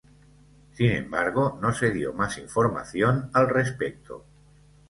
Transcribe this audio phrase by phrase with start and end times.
[0.73, 4.25] Sin embargo, no se dio más información al respecto.